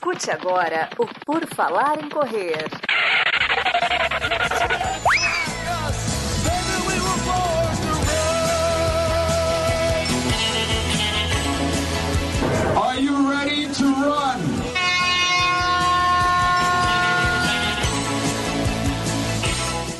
[0.00, 2.64] Escute agora o Por Falar em Correr.
[12.82, 14.40] Are you ready to run?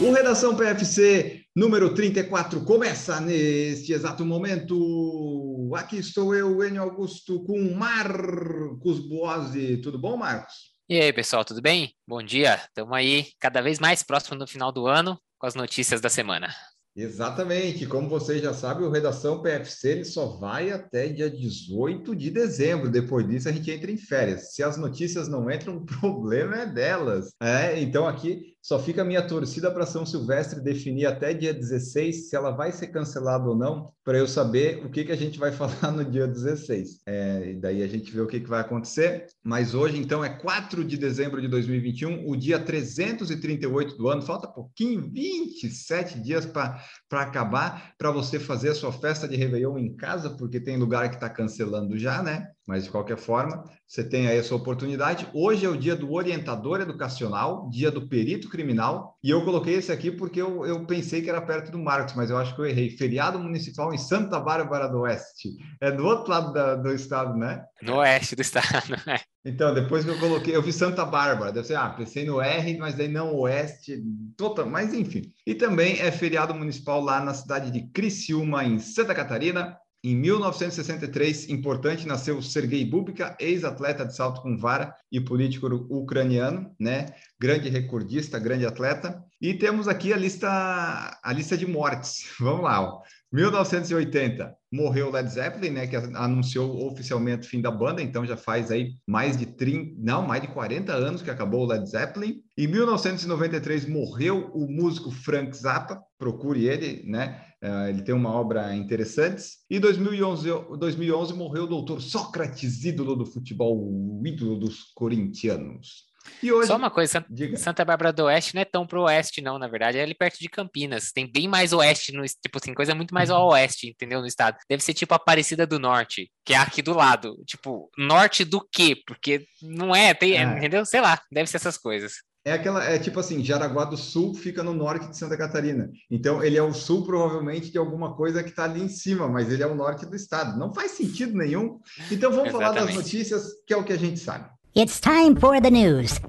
[0.00, 5.70] O Redação PFC número 34 começa neste exato momento.
[5.76, 9.76] Aqui estou eu, Enio Augusto, com Marcos Boazzi.
[9.76, 10.54] Tudo bom, Marcos?
[10.88, 11.94] E aí, pessoal, tudo bem?
[12.08, 12.54] Bom dia.
[12.54, 16.48] Estamos aí cada vez mais próximo do final do ano com as notícias da semana.
[16.96, 17.86] Exatamente.
[17.86, 22.90] Como vocês já sabem, o Redação PFC ele só vai até dia 18 de dezembro.
[22.90, 24.54] Depois disso, a gente entra em férias.
[24.54, 27.32] Se as notícias não entram, o problema é delas.
[27.40, 32.28] É, então, aqui só fica a minha torcida para São Silvestre definir até dia 16
[32.28, 35.38] se ela vai ser cancelada ou não, para eu saber o que, que a gente
[35.38, 37.00] vai falar no dia 16.
[37.06, 39.26] É, e daí a gente vê o que, que vai acontecer.
[39.42, 44.22] Mas hoje, então, é 4 de dezembro de 2021, o dia 338 do ano.
[44.22, 49.96] Falta pouquinho, 27 dias para acabar, para você fazer a sua festa de Réveillon em
[49.96, 52.48] casa, porque tem lugar que está cancelando já, né?
[52.70, 55.26] Mas, de qualquer forma, você tem aí a sua oportunidade.
[55.34, 59.90] Hoje é o dia do orientador educacional, dia do perito criminal, e eu coloquei esse
[59.90, 62.66] aqui porque eu, eu pensei que era perto do Marcos, mas eu acho que eu
[62.66, 62.90] errei.
[62.90, 65.48] Feriado municipal em Santa Bárbara do Oeste.
[65.80, 67.60] É do outro lado da, do estado, né?
[67.82, 69.18] No oeste do estado, né?
[69.42, 72.76] Então, depois que eu coloquei, eu vi Santa Bárbara, deve ser, ah, pensei no R,
[72.76, 73.98] mas daí não oeste,
[74.36, 75.32] total, mas enfim.
[75.46, 81.50] E também é feriado municipal lá na cidade de Criciúma, em Santa Catarina, em 1963,
[81.50, 87.14] importante, nasceu Sergei Bubka, ex-atleta de salto com vara e político ucraniano, né?
[87.38, 89.22] Grande recordista, grande atleta.
[89.38, 92.30] E temos aqui a lista, a lista de mortes.
[92.40, 92.80] Vamos lá.
[92.80, 93.02] Ó.
[93.32, 98.70] 1980, morreu Led Zeppelin, né, que anunciou oficialmente o fim da banda, então já faz
[98.70, 102.42] aí mais de 30, não, mais de 40 anos que acabou o Led Zeppelin.
[102.58, 107.44] Em 1993 morreu o músico Frank Zappa, procure ele, né?
[107.62, 109.44] Uh, ele tem uma obra interessante.
[109.68, 110.48] E 2011,
[110.78, 116.09] 2011 morreu o doutor Sócrates, ídolo do futebol, o ídolo dos corintianos.
[116.42, 117.56] Hoje, Só uma coisa, diga.
[117.56, 120.38] Santa Bárbara do Oeste não é tão pro oeste, não, na verdade, é ali perto
[120.38, 121.12] de Campinas.
[121.12, 124.20] Tem bem mais oeste, no, tipo assim, coisa muito mais ao oeste, entendeu?
[124.20, 124.56] No estado.
[124.68, 127.36] Deve ser tipo Aparecida do Norte, que é aqui do lado.
[127.46, 128.96] Tipo, norte do quê?
[129.06, 130.42] Porque não é, tem, é.
[130.42, 130.84] entendeu?
[130.84, 132.14] Sei lá, deve ser essas coisas.
[132.42, 135.90] É aquela, é tipo assim, Jaraguá do Sul fica no norte de Santa Catarina.
[136.10, 139.52] Então, ele é o sul, provavelmente, de alguma coisa que está ali em cima, mas
[139.52, 140.58] ele é o norte do estado.
[140.58, 141.78] Não faz sentido nenhum.
[142.10, 142.74] Então, vamos Exatamente.
[142.74, 144.48] falar das notícias, que é o que a gente sabe.
[144.72, 146.20] It's time for the news.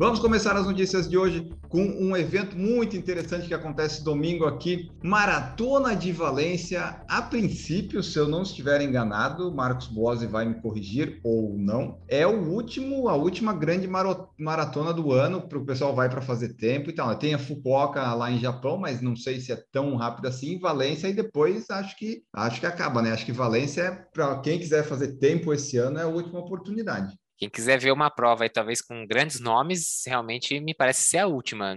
[0.00, 4.90] Vamos começar as notícias de hoje com um evento muito interessante que acontece domingo aqui,
[5.04, 7.04] Maratona de Valência.
[7.06, 12.00] A princípio, se eu não estiver enganado, Marcos Bose vai me corrigir ou não.
[12.08, 13.86] É o último, a última grande
[14.38, 17.14] maratona do ano para o pessoal vai para fazer tempo e tal.
[17.16, 20.58] Tem a Fukuoka lá em Japão, mas não sei se é tão rápido assim.
[20.58, 23.12] Valência e depois acho que acho que acaba, né?
[23.12, 27.19] Acho que Valência para quem quiser fazer tempo esse ano é a última oportunidade.
[27.40, 31.26] Quem quiser ver uma prova aí, talvez com grandes nomes, realmente me parece ser a
[31.26, 31.74] última.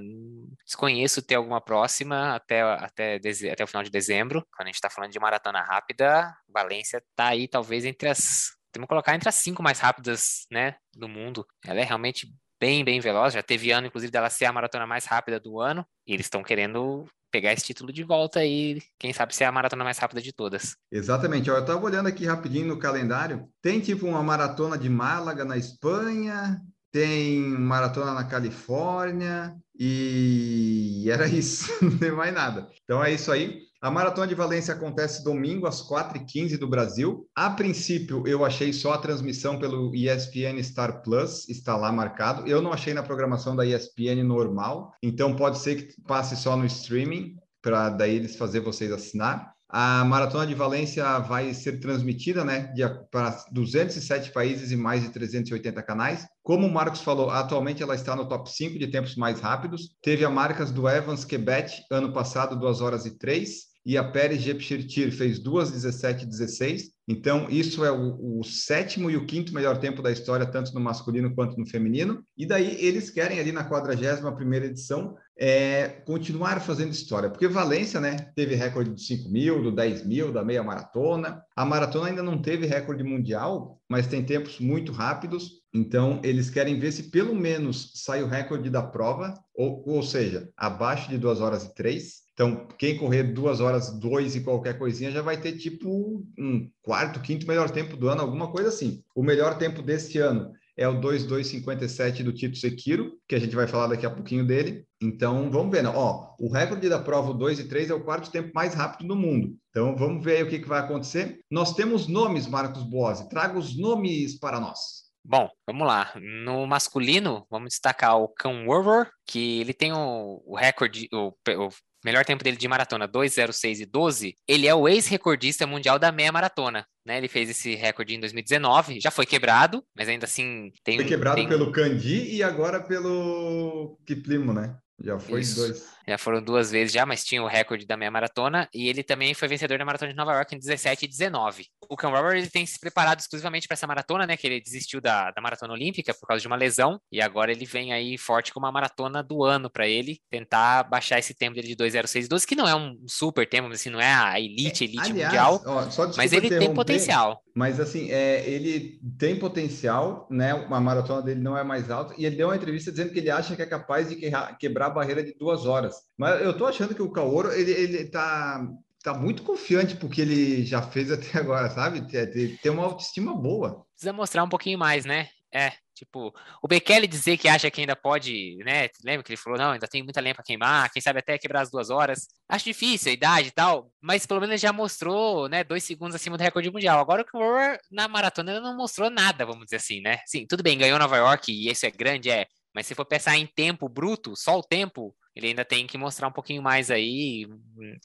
[0.65, 3.15] Desconheço ter alguma próxima até, até,
[3.49, 4.45] até o final de dezembro.
[4.53, 8.51] Quando a gente está falando de maratona rápida, Valência está aí talvez entre as.
[8.73, 11.47] Temos que colocar entre as cinco mais rápidas né, do mundo.
[11.65, 12.27] Ela é realmente
[12.59, 13.33] bem, bem veloz.
[13.33, 15.85] Já teve ano, inclusive, dela ser a maratona mais rápida do ano.
[16.05, 19.83] E eles estão querendo pegar esse título de volta aí, quem sabe ser a maratona
[19.83, 20.75] mais rápida de todas.
[20.91, 21.49] Exatamente.
[21.49, 23.49] Eu estava olhando aqui rapidinho no calendário.
[23.59, 26.61] Tem tipo uma maratona de Málaga na Espanha,
[26.91, 32.69] tem maratona na Califórnia e era isso, não tem mais nada.
[32.83, 33.63] Então é isso aí.
[33.83, 37.27] A Maratona de Valência acontece domingo às 4h15 do Brasil.
[37.35, 42.47] A princípio, eu achei só a transmissão pelo ESPN Star Plus, está lá marcado.
[42.47, 46.65] Eu não achei na programação da ESPN normal, então pode ser que passe só no
[46.65, 49.51] streaming, para daí eles fazer vocês assinar.
[49.67, 52.73] A Maratona de Valência vai ser transmitida né,
[53.11, 56.25] para 207 países e mais de 380 canais.
[56.41, 59.89] Como o Marcos falou, atualmente ela está no top 5 de tempos mais rápidos.
[60.01, 64.41] Teve a marcas do Evans Quebec ano passado, 2 horas e 3 e a Pérez
[64.41, 66.93] Jepchirtir fez 2:17:16.
[67.07, 70.79] Então, isso é o, o, sétimo e o quinto melhor tempo da história, tanto no
[70.79, 72.23] masculino quanto no feminino.
[72.37, 77.29] E daí eles querem, ali na 41 primeira edição, é, continuar fazendo história.
[77.29, 81.43] Porque Valência né, teve recorde de 5 mil, do 10 mil, da meia maratona.
[81.55, 85.62] A maratona ainda não teve recorde mundial, mas tem tempos muito rápidos.
[85.73, 90.49] Então, eles querem ver se pelo menos sai o recorde da prova, ou, ou seja,
[90.55, 92.21] abaixo de 2 horas e 3.
[92.33, 97.19] Então, quem correr 2 horas 2 e qualquer coisinha já vai ter tipo um quarto,
[97.21, 99.03] quinto melhor tempo do ano, alguma coisa assim.
[99.15, 103.67] O melhor tempo deste ano é o 2257 do Tito Sekiro, que a gente vai
[103.67, 104.85] falar daqui a pouquinho dele.
[105.01, 105.83] Então, vamos ver.
[105.83, 105.91] Né?
[105.93, 109.07] Ó, o recorde da prova, o 2 e 3, é o quarto tempo mais rápido
[109.07, 109.55] do mundo.
[109.69, 111.39] Então, vamos ver o que, que vai acontecer.
[111.49, 113.29] Nós temos nomes, Marcos Boazzi.
[113.29, 115.02] Traga os nomes para nós.
[115.25, 116.13] Bom, vamos lá.
[116.15, 121.69] No masculino, vamos destacar o Cam Werwer, que ele tem o, o recorde, o, o
[122.03, 126.31] melhor tempo dele de maratona, 2,06 e 12, ele é o ex-recordista mundial da meia
[126.31, 126.85] maratona.
[127.05, 130.95] Né, ele fez esse recorde em 2019, já foi quebrado, mas ainda assim tem.
[130.95, 131.49] Foi quebrado tem...
[131.49, 134.77] pelo Candi e agora pelo Kiplimo, né?
[135.01, 135.57] Já foi Isso.
[135.57, 135.85] dois.
[136.07, 139.33] Já foram duas vezes já, mas tinha o recorde da meia maratona e ele também
[139.33, 141.65] foi vencedor da maratona de Nova York em 17 e 19.
[141.89, 144.35] O Cam Robert ele tem se preparado exclusivamente para essa maratona, né?
[144.35, 147.65] Que ele desistiu da, da maratona olímpica por causa de uma lesão e agora ele
[147.65, 151.67] vem aí forte com uma maratona do ano para ele tentar baixar esse tempo dele
[151.67, 155.11] de 2:06:12, que não é um super tempo, mas assim, não é a elite, elite
[155.11, 157.41] Aliás, mundial, ó, mas ele tem potencial.
[157.55, 160.51] Mas assim, é, ele tem potencial, né?
[160.51, 163.29] A maratona dele não é mais alta, e ele deu uma entrevista dizendo que ele
[163.29, 164.17] acha que é capaz de
[164.59, 165.92] quebrar a barreira de duas horas.
[166.17, 168.65] Mas eu tô achando que o Kaoro, ele, ele tá,
[169.03, 172.01] tá muito confiante porque ele já fez até agora, sabe?
[172.07, 173.85] Tem, tem uma autoestima boa.
[173.93, 175.29] Precisa mostrar um pouquinho mais, né?
[175.55, 178.89] É, tipo, o Bekele dizer que acha que ainda pode, né?
[179.05, 181.61] Lembra que ele falou, não, ainda tem muita lenha para queimar, quem sabe até quebrar
[181.61, 182.27] as duas horas.
[182.49, 186.37] Acho difícil a idade e tal, mas pelo menos já mostrou, né, dois segundos acima
[186.37, 186.99] do recorde mundial.
[186.99, 190.17] Agora o Rower na maratona não mostrou nada, vamos dizer assim, né?
[190.25, 192.47] Sim, tudo bem, ganhou Nova York e isso é grande, é.
[192.73, 196.27] Mas se for pensar em tempo bruto, só o tempo, ele ainda tem que mostrar
[196.27, 197.47] um pouquinho mais aí,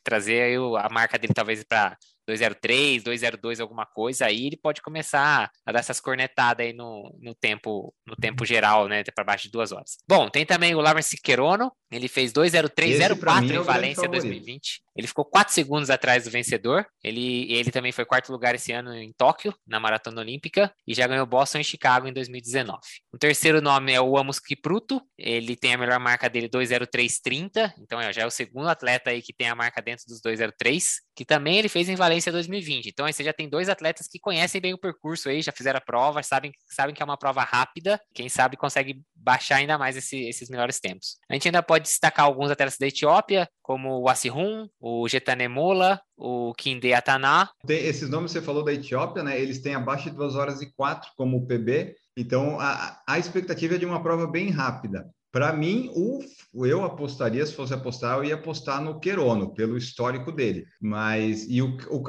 [0.03, 1.97] trazer aí a marca dele talvez para
[2.29, 7.35] 203, 202, alguma coisa, aí ele pode começar a dar essas cornetadas aí no, no
[7.35, 9.97] tempo no tempo geral, né, para baixo de duas horas.
[10.07, 14.83] Bom, tem também o Lawrence Querono, ele fez 20304 é em Valência 2020.
[14.95, 16.85] Ele ficou 4 segundos atrás do vencedor.
[17.03, 21.07] Ele, ele também foi quarto lugar esse ano em Tóquio, na Maratona Olímpica, e já
[21.07, 22.79] ganhou Boston e Chicago em 2019.
[23.13, 28.01] O terceiro nome é o Amos Kipruto, ele tem a melhor marca dele 20330, então
[28.01, 31.25] é, já é o segundo atleta aí que tem a marca dentro dos 203, que
[31.25, 32.91] também ele fez em Valência 2020.
[32.91, 35.79] Então aí você já tem dois atletas que conhecem bem o percurso aí, já fizeram
[35.79, 39.97] a prova, sabem, sabem que é uma prova rápida, quem sabe consegue baixar ainda mais
[39.97, 41.17] esse, esses melhores tempos.
[41.29, 46.55] A gente ainda pode destacar alguns atletas da Etiópia, como o Assihun, o Getanemola, o
[46.55, 47.51] Kinde Ataná.
[47.67, 49.41] Tem, esses nomes que você falou da Etiópia, né?
[49.41, 53.79] Eles têm abaixo de 2 horas e 4 como PB, então a, a expectativa é
[53.79, 55.05] de uma prova bem rápida.
[55.31, 56.21] Para mim, o,
[56.67, 60.67] eu apostaria, se fosse apostar, eu ia apostar no Querono, pelo histórico dele.
[60.81, 62.03] Mas, e o, o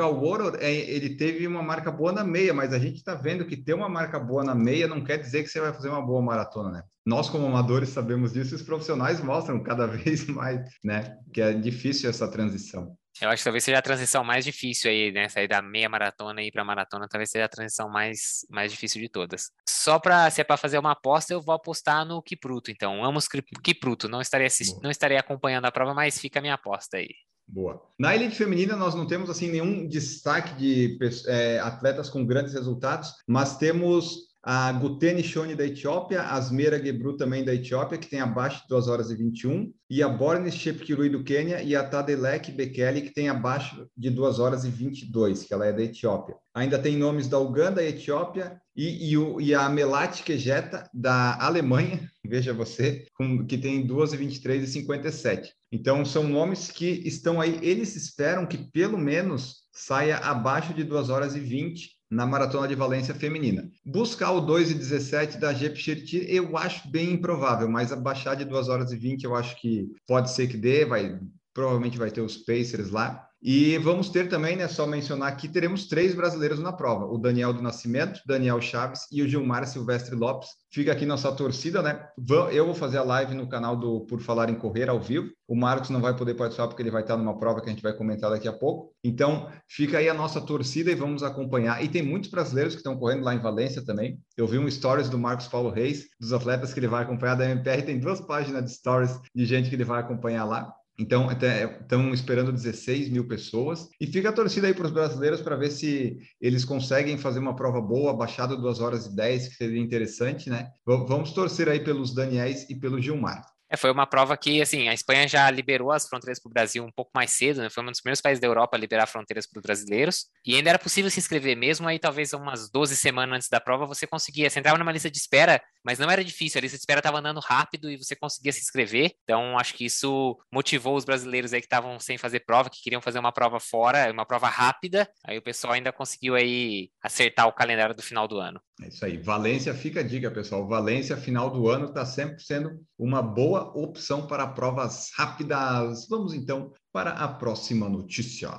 [0.60, 3.74] é, ele teve uma marca boa na meia, mas a gente está vendo que ter
[3.74, 6.72] uma marca boa na meia não quer dizer que você vai fazer uma boa maratona,
[6.72, 6.84] né?
[7.10, 11.18] Nós, como amadores, sabemos disso e os profissionais mostram cada vez mais, né?
[11.34, 12.96] Que é difícil essa transição.
[13.20, 15.28] Eu acho que talvez seja a transição mais difícil aí, né?
[15.28, 19.02] Sair da meia maratona e ir para maratona, talvez seja a transição mais, mais difícil
[19.02, 19.50] de todas.
[19.68, 22.70] Só para se é para fazer uma aposta, eu vou apostar no Kipruto.
[22.70, 23.18] Então, amo
[23.64, 24.08] Kipruto.
[24.08, 27.10] Não estarei assistindo, não estarei acompanhando a prova, mas fica a minha aposta aí.
[27.48, 27.82] Boa.
[27.98, 33.12] Na elite feminina, nós não temos assim nenhum destaque de é, atletas com grandes resultados,
[33.28, 38.22] mas temos a Gutene Shone da Etiópia, a Asmera Gebru também da Etiópia, que tem
[38.22, 42.52] abaixo de 2 horas e 21, e a Bornes Shepkirui do Quênia e a Tadelek
[42.52, 46.36] Bekele, que tem abaixo de 2 horas e 22, que ela é da Etiópia.
[46.54, 52.54] Ainda tem nomes da Uganda, Etiópia e, e, e a Melat Kejeta da Alemanha, veja
[52.54, 55.54] você, com, que tem 2 e 23 e 57.
[55.72, 61.10] Então, são nomes que estão aí, eles esperam que pelo menos saia abaixo de 2
[61.10, 63.70] horas e 20 na Maratona de Valência Feminina.
[63.86, 68.68] Buscar o 2 e 17 da Jepchirti eu acho bem improvável, mas abaixar de 2
[68.68, 71.20] horas e 20 eu acho que pode ser que dê, vai,
[71.54, 73.29] provavelmente vai ter os Pacers lá.
[73.42, 77.54] E vamos ter também, né, só mencionar aqui, teremos três brasileiros na prova: o Daniel
[77.54, 80.50] do Nascimento, Daniel Chaves e o Gilmar Silvestre Lopes.
[80.72, 82.08] Fica aqui nossa torcida, né?
[82.52, 85.30] Eu vou fazer a live no canal do Por Falar em Correr ao vivo.
[85.48, 87.82] O Marcos não vai poder participar porque ele vai estar numa prova que a gente
[87.82, 88.94] vai comentar daqui a pouco.
[89.04, 91.84] Então, fica aí a nossa torcida e vamos acompanhar.
[91.84, 94.20] E tem muitos brasileiros que estão correndo lá em Valência também.
[94.38, 97.50] Eu vi um stories do Marcos Paulo Reis, dos atletas que ele vai acompanhar da
[97.50, 97.82] MPR.
[97.82, 100.72] Tem duas páginas de stories de gente que ele vai acompanhar lá.
[101.00, 103.88] Então, estão esperando 16 mil pessoas.
[104.02, 107.56] E fica a torcida aí para os brasileiros para ver se eles conseguem fazer uma
[107.56, 110.72] prova boa, baixada 2 horas e 10, que seria interessante, né?
[110.86, 113.46] V vamos torcer aí pelos Daniels e pelo Gilmar.
[113.70, 116.84] É, foi uma prova que, assim, a Espanha já liberou as fronteiras para o Brasil
[116.84, 117.70] um pouco mais cedo, né?
[117.70, 120.26] Foi um dos primeiros países da Europa a liberar fronteiras para os brasileiros.
[120.46, 123.86] E ainda era possível se inscrever, mesmo aí talvez umas 12 semanas antes da prova
[123.86, 124.50] você conseguia.
[124.50, 126.58] Você entrava numa lista de espera, mas não era difícil.
[126.58, 129.12] A lista de espera estava andando rápido e você conseguia se inscrever.
[129.24, 133.02] Então, acho que isso motivou os brasileiros aí que estavam sem fazer prova, que queriam
[133.02, 135.08] fazer uma prova fora, uma prova rápida.
[135.24, 138.60] Aí o pessoal ainda conseguiu aí acertar o calendário do final do ano.
[138.82, 139.18] É isso aí.
[139.18, 140.68] Valência, fica a dica, pessoal.
[140.68, 146.08] Valência, final do ano, está sempre sendo uma boa opção para provas rápidas.
[146.10, 148.50] Vamos então para a próxima notícia.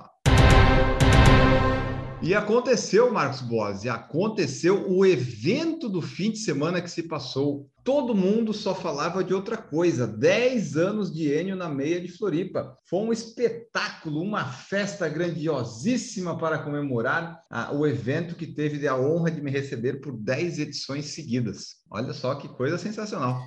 [2.23, 7.71] E aconteceu, Marcos e aconteceu o evento do fim de semana que se passou.
[7.83, 10.07] Todo mundo só falava de outra coisa.
[10.07, 12.77] 10 anos de Enio na meia de Floripa.
[12.85, 19.31] Foi um espetáculo, uma festa grandiosíssima para comemorar ah, o evento que teve a honra
[19.31, 21.77] de me receber por 10 edições seguidas.
[21.91, 23.41] Olha só que coisa sensacional.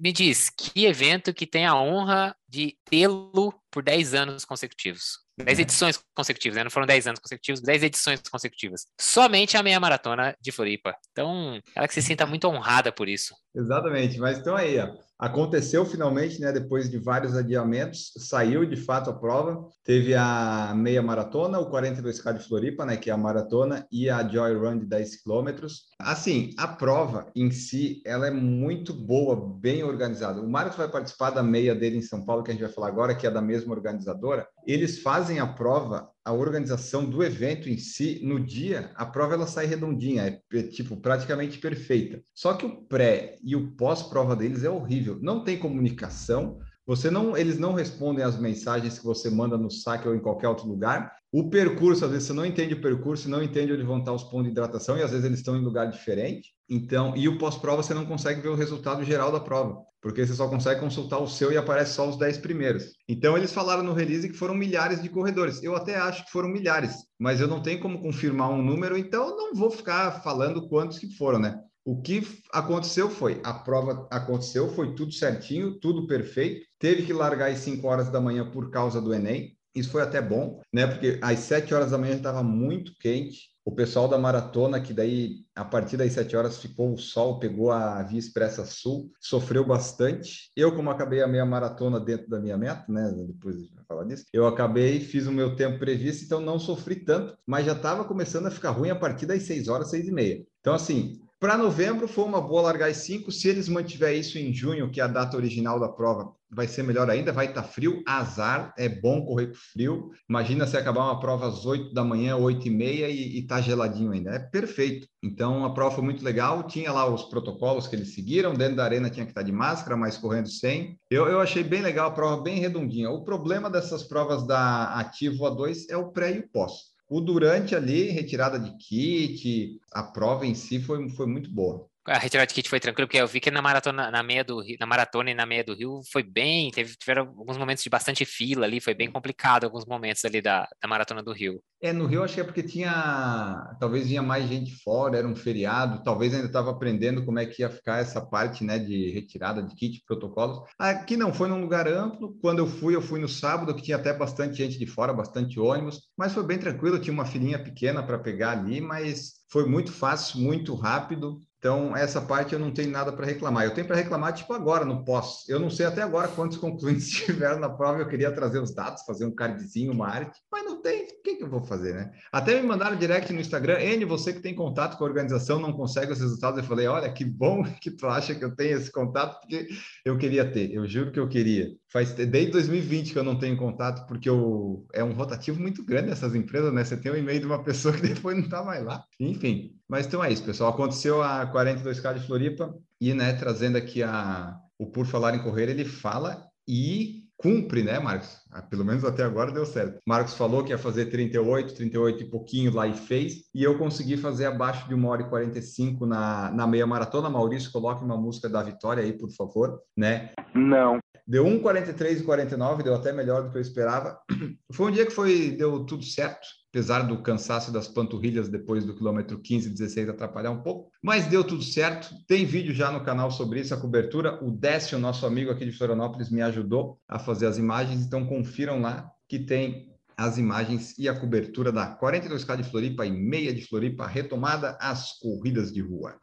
[0.00, 5.25] Me diz, que evento que tem a honra de tê-lo por 10 anos consecutivos?
[5.38, 6.64] 10 edições consecutivas, né?
[6.64, 8.86] Não foram 10 anos consecutivos, 10 edições consecutivas.
[9.00, 10.96] Somente a meia maratona de Floripa.
[11.12, 13.34] Então, ela que se sinta muito honrada por isso.
[13.54, 16.52] Exatamente, mas então aí, ó, aconteceu finalmente, né?
[16.52, 19.68] Depois de vários adiamentos, saiu de fato a prova.
[19.84, 22.96] Teve a meia maratona, o 42K de Floripa, né?
[22.96, 25.86] Que é a maratona, e a Joy Run de 10 quilômetros.
[25.98, 30.40] Assim, a prova em si, ela é muito boa, bem organizada.
[30.40, 32.88] O Marcos vai participar da meia dele em São Paulo, que a gente vai falar
[32.88, 34.46] agora, que é da mesma organizadora.
[34.66, 39.46] Eles fazem a prova a organização do evento em si, no dia, a prova ela
[39.46, 42.20] sai redondinha, é, tipo praticamente perfeita.
[42.34, 45.20] Só que o pré e o pós-prova deles é horrível.
[45.22, 50.08] Não tem comunicação, você não, eles não respondem as mensagens que você manda no saque
[50.08, 51.14] ou em qualquer outro lugar.
[51.30, 54.24] O percurso, às vezes você não entende o percurso, não entende onde vão estar os
[54.24, 56.50] pontos de hidratação e às vezes eles estão em lugar diferente.
[56.68, 60.34] Então, e o pós-prova você não consegue ver o resultado geral da prova porque você
[60.34, 62.92] só consegue consultar o seu e aparece só os 10 primeiros.
[63.08, 65.60] Então, eles falaram no release que foram milhares de corredores.
[65.64, 69.36] Eu até acho que foram milhares, mas eu não tenho como confirmar um número, então
[69.36, 71.60] não vou ficar falando quantos que foram, né?
[71.84, 76.64] O que aconteceu foi, a prova aconteceu, foi tudo certinho, tudo perfeito.
[76.78, 79.56] Teve que largar às 5 horas da manhã por causa do Enem.
[79.74, 80.86] Isso foi até bom, né?
[80.86, 85.44] Porque às 7 horas da manhã estava muito quente o pessoal da maratona, que daí
[85.52, 90.52] a partir das sete horas ficou o sol, pegou a Via Expressa Sul, sofreu bastante.
[90.54, 93.12] Eu, como acabei a meia maratona dentro da minha meta, né?
[93.26, 96.60] Depois a gente vai falar disso, eu acabei, fiz o meu tempo previsto, então não
[96.60, 100.06] sofri tanto, mas já estava começando a ficar ruim a partir das seis horas, seis
[100.06, 100.46] e meia.
[100.60, 103.30] Então, assim, para novembro foi uma boa largar as 5.
[103.30, 106.82] Se eles mantiver isso em junho, que é a data original da prova, vai ser
[106.82, 107.32] melhor ainda.
[107.32, 110.10] Vai estar tá frio, azar, é bom correr com frio.
[110.28, 113.60] Imagina se acabar uma prova às 8 da manhã, 8 e meia e, e tá
[113.60, 114.30] geladinho ainda.
[114.30, 115.06] É perfeito.
[115.22, 116.62] Então a prova foi muito legal.
[116.62, 118.54] Tinha lá os protocolos que eles seguiram.
[118.54, 120.98] Dentro da arena tinha que estar tá de máscara, mas correndo sem.
[121.10, 123.10] Eu, eu achei bem legal a prova, bem redondinha.
[123.10, 126.95] O problema dessas provas da Ativo A2 é o pré e o pós.
[127.08, 132.18] O durante ali, retirada de kit, a prova em si foi, foi muito boa a
[132.18, 134.86] retirada de kit foi tranquilo, porque eu vi que na maratona, na meia do na
[134.86, 138.64] maratona e na meia do Rio foi bem, teve, tiveram alguns momentos de bastante fila
[138.66, 141.60] ali, foi bem complicado alguns momentos ali da, da maratona do Rio.
[141.80, 145.36] É, no Rio acho que é porque tinha, talvez vinha mais gente fora, era um
[145.36, 149.62] feriado, talvez ainda estava aprendendo como é que ia ficar essa parte, né, de retirada
[149.62, 150.60] de kit, protocolos.
[150.78, 153.96] Aqui não, foi num lugar amplo, quando eu fui, eu fui no sábado, que tinha
[153.96, 158.02] até bastante gente de fora, bastante ônibus, mas foi bem tranquilo, tinha uma filinha pequena
[158.02, 161.40] para pegar ali, mas foi muito fácil, muito rápido.
[161.66, 163.64] Então, essa parte eu não tenho nada para reclamar.
[163.64, 165.48] Eu tenho para reclamar, tipo, agora, no pós.
[165.48, 167.98] Eu não sei até agora quantos concluintes tiveram na prova.
[167.98, 171.02] Eu queria trazer os dados, fazer um cardzinho, uma arte, mas não tem.
[171.02, 172.12] O que, que eu vou fazer, né?
[172.30, 173.80] Até me mandaram direct no Instagram.
[173.80, 176.60] N, você que tem contato com a organização, não consegue os resultados.
[176.60, 179.66] Eu falei, olha, que bom que tu acha que eu tenho esse contato, porque
[180.04, 180.72] eu queria ter.
[180.72, 181.72] Eu juro que eu queria.
[181.96, 186.10] Faz desde 2020 que eu não tenho contato, porque eu, é um rotativo muito grande
[186.10, 186.84] essas empresas, né?
[186.84, 189.02] Você tem um e-mail de uma pessoa que depois não está mais lá.
[189.18, 190.74] Enfim, mas então é isso, pessoal.
[190.74, 195.70] Aconteceu a 42K de Floripa e, né, trazendo aqui a, o Por Falar em Correr,
[195.70, 198.40] ele fala e cumpre, né, Marcos?
[198.50, 199.98] Ah, pelo menos até agora deu certo.
[200.06, 204.16] Marcos falou que ia fazer 38, 38 e pouquinho lá e fez, e eu consegui
[204.16, 207.30] fazer abaixo de 1 hora e 45 na, na meia maratona.
[207.30, 210.32] Maurício, coloque uma música da Vitória aí, por favor, né?
[210.54, 210.98] Não.
[211.26, 214.18] Deu 1,43 e 49, deu até melhor do que eu esperava.
[214.72, 218.94] Foi um dia que foi deu tudo certo apesar do cansaço das panturrilhas depois do
[218.94, 222.14] quilômetro 15 16 atrapalhar um pouco, mas deu tudo certo.
[222.28, 224.44] Tem vídeo já no canal sobre isso, a cobertura.
[224.44, 228.82] O Décio, nosso amigo aqui de Florianópolis, me ajudou a fazer as imagens, então confiram
[228.82, 233.66] lá que tem as imagens e a cobertura da 42K de Floripa e meia de
[233.66, 236.16] Floripa, retomada às corridas de rua.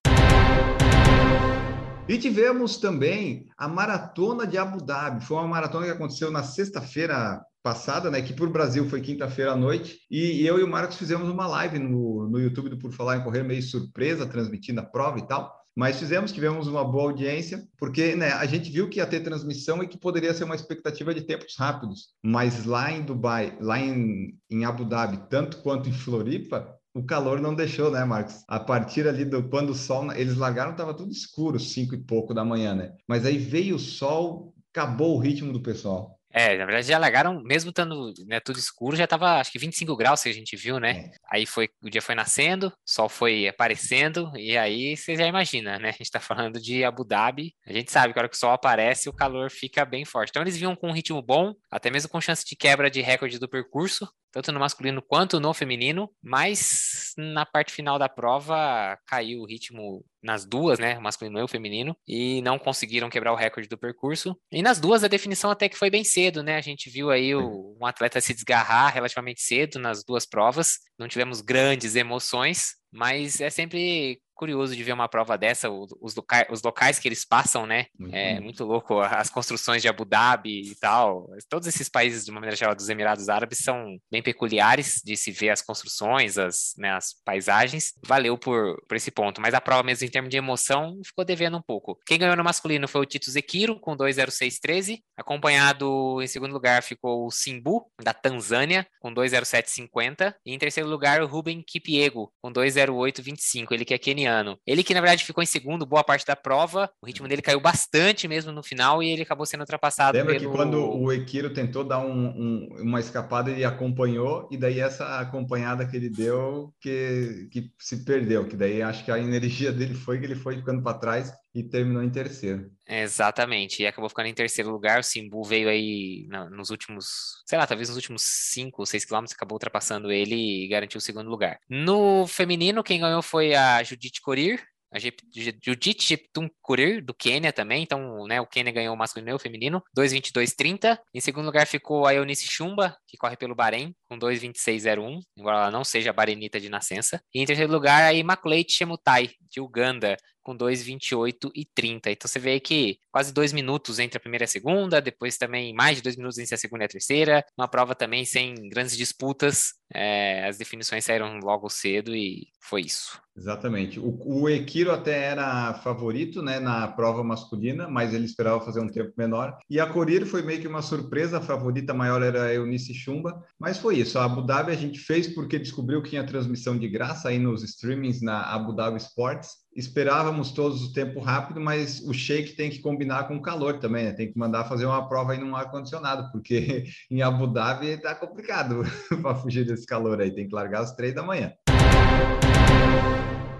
[2.07, 5.23] E tivemos também a maratona de Abu Dhabi.
[5.23, 8.21] Foi uma maratona que aconteceu na sexta-feira passada, né?
[8.21, 9.99] Que para o Brasil foi quinta-feira à noite.
[10.11, 13.23] E eu e o Marcos fizemos uma live no, no YouTube do Por Falar em
[13.23, 15.49] Correr, meio surpresa, transmitindo a prova e tal.
[15.75, 19.81] Mas fizemos, tivemos uma boa audiência, porque né, a gente viu que ia ter transmissão
[19.81, 22.09] e que poderia ser uma expectativa de tempos rápidos.
[22.21, 27.41] Mas lá em Dubai, lá em, em Abu Dhabi, tanto quanto em Floripa, o calor
[27.41, 28.43] não deixou, né, Marcos?
[28.47, 32.33] A partir ali do quando o sol, eles largaram, estava tudo escuro, cinco e pouco
[32.33, 32.93] da manhã, né?
[33.07, 36.19] Mas aí veio o sol, acabou o ritmo do pessoal.
[36.35, 39.95] É, na verdade já largaram, mesmo estando né, tudo escuro, já estava acho que 25
[39.95, 40.91] graus que a gente viu, né?
[40.91, 41.11] É.
[41.31, 45.77] Aí foi, o dia foi nascendo, o sol foi aparecendo, e aí você já imagina,
[45.77, 45.89] né?
[45.89, 48.39] A gente está falando de Abu Dhabi, a gente sabe que a hora que o
[48.39, 50.31] sol aparece, o calor fica bem forte.
[50.31, 53.37] Então eles vinham com um ritmo bom, até mesmo com chance de quebra de recorde
[53.37, 59.41] do percurso, tanto no masculino quanto no feminino, mas na parte final da prova caiu
[59.41, 63.77] o ritmo nas duas, né, masculino e feminino, e não conseguiram quebrar o recorde do
[63.77, 64.35] percurso.
[64.51, 66.55] E nas duas a definição até que foi bem cedo, né?
[66.55, 70.79] A gente viu aí o, um atleta se desgarrar relativamente cedo nas duas provas.
[70.97, 76.45] Não tivemos grandes emoções, mas é sempre curioso de ver uma prova dessa, os, locais,
[76.51, 77.85] os locais que eles passam, né?
[77.97, 81.29] Muito é muito louco, as construções de Abu Dhabi e tal.
[81.47, 85.31] Todos esses países, de uma maneira geral, dos Emirados Árabes são bem peculiares de se
[85.31, 87.93] ver as construções, as, né, as paisagens.
[88.05, 91.55] Valeu por, por esse ponto, mas a prova mesmo em termos de emoção ficou devendo
[91.55, 91.97] um pouco.
[92.05, 94.99] Quem ganhou no masculino foi o Tito Zekiro, com 2,0613.
[95.15, 100.35] Acompanhado em segundo lugar ficou o Simbu, da Tanzânia, com 2,0750.
[100.45, 103.71] E em terceiro lugar, o Ruben Kipiego, com 2,0825.
[103.71, 104.57] Ele que é keniano ano.
[104.65, 107.59] Ele que, na verdade, ficou em segundo boa parte da prova, o ritmo dele caiu
[107.59, 110.51] bastante mesmo no final e ele acabou sendo ultrapassado Lembra pelo...
[110.51, 115.19] que quando o Ekiro tentou dar um, um, uma escapada, ele acompanhou, e daí essa
[115.19, 119.93] acompanhada que ele deu, que, que se perdeu, que daí acho que a energia dele
[119.93, 122.71] foi que ele foi ficando para trás e terminou em terceiro.
[122.87, 124.99] Exatamente, e acabou ficando em terceiro lugar.
[124.99, 127.05] O Simbu veio aí nos últimos,
[127.45, 131.01] sei lá, talvez nos últimos 5 ou 6 quilômetros, acabou ultrapassando ele e garantiu o
[131.01, 131.59] segundo lugar.
[131.69, 137.81] No feminino, quem ganhou foi a Judith Corir, a Judith Jeptum Kurir, do Quênia também,
[137.81, 140.99] então né, o Quênia ganhou o masculino e o feminino, 2,22,30.
[141.11, 145.71] Em segundo lugar ficou a Eunice Chumba, que corre pelo Bahrein, com 2,26,01, embora ela
[145.71, 147.19] não seja barenita de nascença.
[147.33, 152.11] E em terceiro lugar, a Immaculate Chemutai, de Uganda, com 2,28 e 30.
[152.11, 155.73] Então você vê que quase dois minutos entre a primeira e a segunda, depois também
[155.73, 157.45] mais de dois minutos entre a segunda e a terceira.
[157.57, 159.73] Uma prova também sem grandes disputas.
[159.93, 163.21] É, as definições saíram logo cedo e foi isso.
[163.35, 163.99] Exatamente.
[163.99, 168.89] O, o Ekiro até era favorito né, na prova masculina, mas ele esperava fazer um
[168.89, 169.57] tempo menor.
[169.69, 173.43] E a Corir foi meio que uma surpresa, a favorita maior era a Eunice Chumba,
[173.59, 174.19] mas foi isso.
[174.19, 177.63] A Abu Dhabi a gente fez porque descobriu que tinha transmissão de graça aí nos
[177.63, 182.79] streamings na Abu Dhabi Sports esperávamos todos o tempo rápido, mas o shake tem que
[182.79, 184.13] combinar com o calor também, né?
[184.13, 188.83] Tem que mandar fazer uma prova aí num ar-condicionado, porque em Abu Dhabi tá complicado
[189.21, 191.51] para fugir desse calor aí, tem que largar às três da manhã.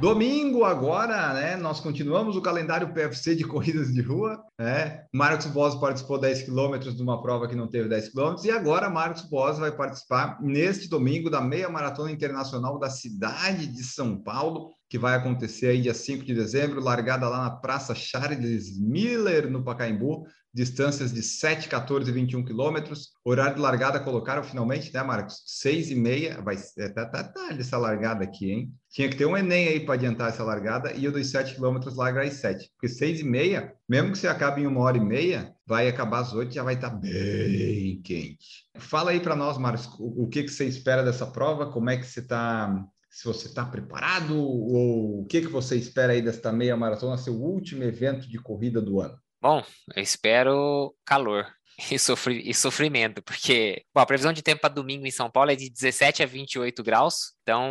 [0.03, 1.55] Domingo agora, né?
[1.55, 4.37] Nós continuamos o calendário PFC de corridas de rua.
[4.59, 5.05] Né?
[5.13, 8.89] Marcos Boas participou 10 quilômetros de uma prova que não teve 10 quilômetros e agora
[8.89, 14.71] Marcos Boas vai participar neste domingo da meia maratona internacional da cidade de São Paulo
[14.89, 19.63] que vai acontecer aí dia 5 de dezembro, largada lá na Praça Charles Miller, no
[19.63, 23.09] Pacaembu, distâncias de 7, 14 e 21 quilômetros.
[23.25, 25.41] Horário de largada colocaram finalmente, né, Marcos?
[25.45, 28.73] 6 e meia, vai é, tá, tá, tá essa largada aqui, hein?
[28.89, 31.95] Tinha que ter um Enem aí para adiantar essa largada e o dos 7 quilômetros
[31.95, 32.69] larga às 7.
[32.75, 36.19] Porque 6 e meia, mesmo que você acabe em uma hora e meia, vai acabar
[36.19, 38.67] às 8 já vai estar tá bem quente.
[38.77, 41.71] Fala aí para nós, Marcos, o, o que, que você espera dessa prova?
[41.71, 46.13] Como é que você está se você está preparado ou o que, que você espera
[46.13, 49.15] aí desta meia maratona, seu último evento de corrida do ano?
[49.43, 49.61] Bom,
[49.93, 51.45] eu espero calor
[51.91, 55.51] e, sofri e sofrimento, porque bom, a previsão de tempo para domingo em São Paulo
[55.51, 57.69] é de 17 a 28 graus, então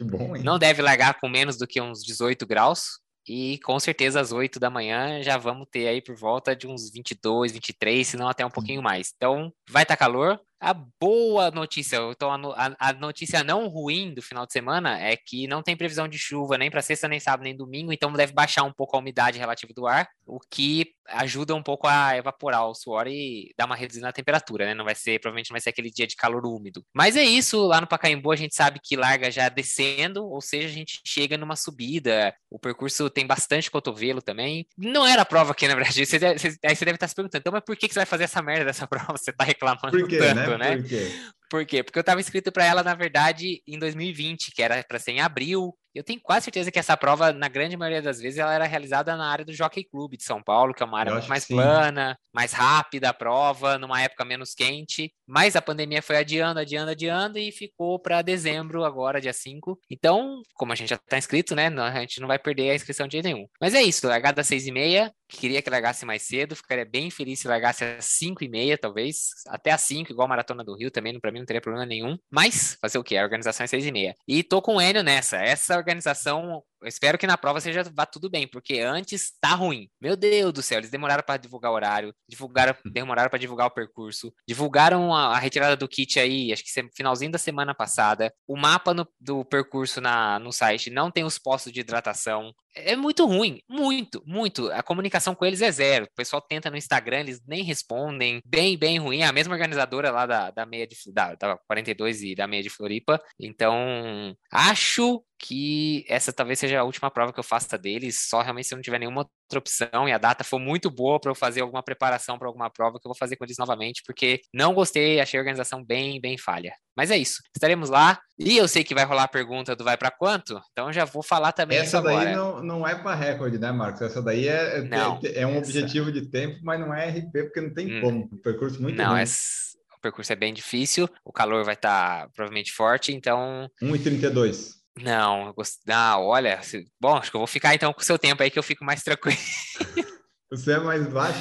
[0.00, 3.00] bom, não deve largar com menos do que uns 18 graus.
[3.30, 6.90] E com certeza às 8 da manhã já vamos ter aí por volta de uns
[6.90, 9.12] 22, 23, se não até um pouquinho mais.
[9.14, 14.22] Então vai estar tá calor, a boa notícia, então a, a, notícia não ruim do
[14.22, 17.44] final de semana é que não tem previsão de chuva nem para sexta, nem sábado,
[17.44, 21.54] nem domingo, então deve baixar um pouco a umidade relativa do ar, o que ajuda
[21.54, 24.74] um pouco a evaporar o suor e dar uma reduzida na temperatura, né?
[24.74, 26.84] Não vai ser, provavelmente não vai ser aquele dia de calor úmido.
[26.94, 30.68] Mas é isso, lá no Pacaembu a gente sabe que larga já descendo, ou seja,
[30.68, 34.66] a gente chega numa subida, o percurso tem bastante cotovelo também.
[34.76, 37.14] Não era a prova aqui, na verdade, você deve, você, aí você deve estar se
[37.14, 39.16] perguntando, então, mas por que, que você vai fazer essa merda dessa prova?
[39.16, 40.58] Você tá reclamando por quê, tanto?
[40.58, 40.76] Né?
[40.76, 40.76] né?
[40.76, 41.12] Por quê?
[41.50, 41.82] Por quê?
[41.82, 45.20] Porque eu estava inscrito para ela, na verdade, em 2020, que era para ser em
[45.20, 48.66] abril, Eu tenho quase certeza que essa prova, na grande maioria das vezes, ela era
[48.66, 51.46] realizada na área do Jockey Club de São Paulo, que é uma área muito mais
[51.46, 55.12] plana, mais rápida a prova, numa época menos quente.
[55.26, 59.78] Mas a pandemia foi adiando, adiando, adiando e ficou para dezembro, agora, dia 5.
[59.90, 61.68] Então, como a gente já está inscrito, né?
[61.68, 63.46] A gente não vai perder a inscrição de jeito nenhum.
[63.60, 65.12] Mas é isso, largada às 6 e meia.
[65.28, 69.28] Queria que largasse mais cedo, ficaria bem feliz se largasse às 5 e meia, talvez.
[69.46, 72.18] Até às 5, igual a Maratona do Rio, também, para mim não teria problema nenhum.
[72.30, 73.16] Mas, fazer o quê?
[73.16, 74.14] A organização é 6 e meia.
[74.26, 75.36] E tô com o Enio nessa.
[75.36, 79.88] Essa organização eu espero que na prova seja vá tudo bem, porque antes tá ruim.
[80.00, 83.70] Meu Deus do céu, eles demoraram para divulgar o horário, divulgaram, demoraram para divulgar o
[83.70, 88.32] percurso, divulgaram a, a, retirada do kit aí, acho que finalzinho da semana passada.
[88.46, 92.54] O mapa no, do percurso na, no site não tem os postos de hidratação.
[92.74, 94.70] É muito ruim, muito, muito.
[94.70, 96.04] A comunicação com eles é zero.
[96.04, 98.40] O pessoal tenta no Instagram, eles nem respondem.
[98.44, 99.20] Bem, bem ruim.
[99.20, 102.62] É a mesma organizadora lá da, da meia de da, da 42 e da meia
[102.62, 103.20] de Floripa.
[103.38, 108.66] Então, acho que essa talvez seja a última prova que eu faça deles, só realmente
[108.66, 111.34] se eu não tiver nenhuma outra opção e a data for muito boa para eu
[111.34, 114.74] fazer alguma preparação para alguma prova que eu vou fazer com eles novamente, porque não
[114.74, 116.72] gostei, achei a organização bem, bem falha.
[116.96, 119.96] Mas é isso, estaremos lá e eu sei que vai rolar a pergunta do vai
[119.96, 123.70] para quanto, então já vou falar também Essa daí não, não é para recorde, né,
[123.70, 124.02] Marcos?
[124.02, 125.58] Essa daí é, é não, é um essa...
[125.58, 128.28] objetivo de tempo, mas não é RP, porque não tem hum, como.
[128.32, 129.20] Um percurso muito Não, ruim.
[129.20, 129.68] Essa...
[129.96, 133.68] O percurso é bem difícil, o calor vai estar tá provavelmente forte, então.
[133.82, 134.77] 1,32.
[135.02, 135.80] Não, gost...
[135.88, 136.60] ah, olha,
[137.00, 138.84] bom, acho que eu vou ficar então com o seu tempo aí que eu fico
[138.84, 139.38] mais tranquilo.
[140.50, 141.38] Você é mais baixo?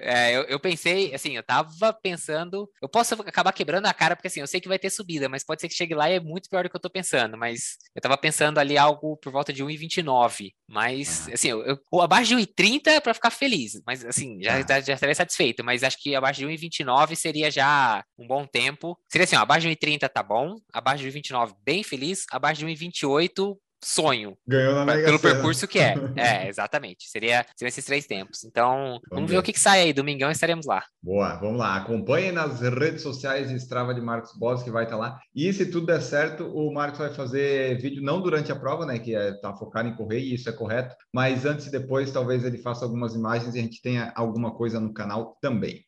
[0.00, 4.28] É, eu, eu, pensei, assim, eu tava pensando, eu posso acabar quebrando a cara, porque
[4.28, 6.20] assim, eu sei que vai ter subida, mas pode ser que chegue lá e é
[6.20, 9.52] muito pior do que eu tô pensando, mas eu tava pensando ali algo por volta
[9.52, 11.34] de 1,29, mas, ah.
[11.34, 14.80] assim, eu, eu, abaixo de 1,30 é pra ficar feliz, mas assim, já, ah.
[14.80, 19.24] já estaria satisfeito, mas acho que abaixo de 1,29 seria já um bom tempo, seria
[19.24, 23.56] assim, ó, abaixo de 1,30 tá bom, abaixo de 1,29 bem feliz, abaixo de 1,28
[23.82, 24.36] sonho.
[24.46, 25.94] Ganhou na Pelo percurso que é.
[26.16, 27.08] É, exatamente.
[27.08, 28.44] Seria, seria esses três tempos.
[28.44, 29.38] Então, vamos, vamos ver.
[29.38, 29.92] o que, que sai aí.
[29.92, 30.82] Domingão estaremos lá.
[31.02, 31.76] Boa, vamos lá.
[31.76, 35.18] Acompanhe nas redes sociais Strava de Marcos Boss, que vai estar lá.
[35.34, 38.98] E se tudo der certo, o Marcos vai fazer vídeo não durante a prova, né?
[38.98, 40.94] Que é tá focado em correr, e isso é correto.
[41.12, 44.78] Mas antes e depois, talvez ele faça algumas imagens e a gente tenha alguma coisa
[44.78, 45.84] no canal também.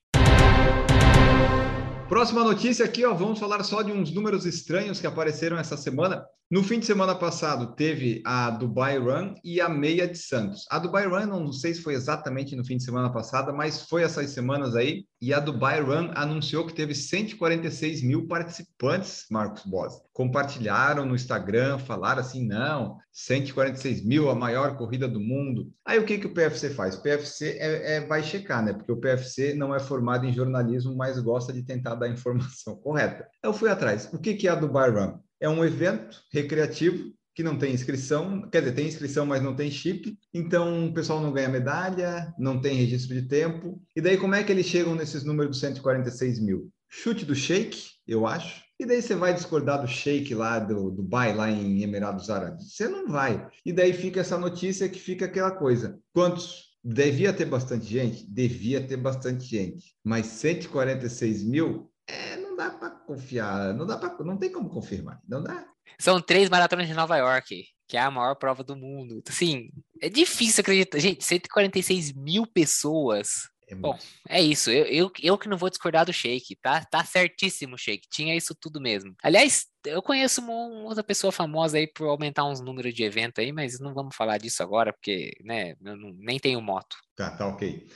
[2.08, 6.22] Próxima notícia aqui, ó, vamos falar só de uns números estranhos que apareceram essa semana.
[6.52, 10.66] No fim de semana passado, teve a Dubai Run e a Meia de Santos.
[10.68, 14.02] A Dubai Run, não sei se foi exatamente no fim de semana passada, mas foi
[14.02, 15.06] essas semanas aí.
[15.18, 19.94] E a Dubai Run anunciou que teve 146 mil participantes, Marcos Boss.
[20.12, 25.72] Compartilharam no Instagram, falaram assim: não, 146 mil, a maior corrida do mundo.
[25.86, 26.96] Aí o que, que o PFC faz?
[26.96, 28.74] O PFC é, é, vai checar, né?
[28.74, 33.26] Porque o PFC não é formado em jornalismo, mas gosta de tentar dar informação correta.
[33.42, 34.10] Eu fui atrás.
[34.12, 35.18] O que, que é a Dubai Run?
[35.42, 39.70] É um evento recreativo que não tem inscrição, quer dizer, tem inscrição, mas não tem
[39.70, 43.82] chip, então o pessoal não ganha medalha, não tem registro de tempo.
[43.96, 46.70] E daí, como é que eles chegam nesses números dos 146 mil?
[46.88, 47.76] Chute do Sheik,
[48.06, 48.62] eu acho.
[48.78, 52.74] E daí você vai discordar do Sheik lá do Dubai, lá em Emirados Árabes.
[52.74, 53.48] Você não vai.
[53.64, 55.98] E daí fica essa notícia que fica aquela coisa.
[56.12, 56.70] Quantos?
[56.84, 58.26] Devia ter bastante gente?
[58.28, 59.94] Devia ter bastante gente.
[60.04, 61.91] Mas 146 mil?
[62.12, 65.66] É, não dá para confiar, não dá para, não tem como confirmar, não dá.
[65.98, 69.22] São três maratonas de Nova York, que é a maior prova do mundo.
[69.26, 69.70] Assim,
[70.00, 70.98] é difícil acreditar.
[70.98, 73.50] Gente, 146 mil pessoas.
[73.66, 73.98] É Bom,
[74.28, 74.70] é isso.
[74.70, 76.84] Eu, eu, eu que não vou discordar do Shake, tá?
[76.84, 78.06] Tá certíssimo, Shake.
[78.10, 79.14] Tinha isso tudo mesmo.
[79.22, 83.52] Aliás, eu conheço uma outra pessoa famosa aí por aumentar uns números de evento aí,
[83.52, 86.94] mas não vamos falar disso agora, porque, né, eu não, nem tenho moto.
[87.16, 87.86] Tá, tá ok.